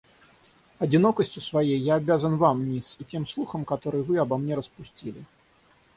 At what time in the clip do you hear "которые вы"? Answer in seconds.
3.65-4.17